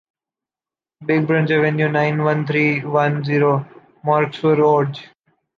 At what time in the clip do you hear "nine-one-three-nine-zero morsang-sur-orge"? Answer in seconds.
1.91-5.05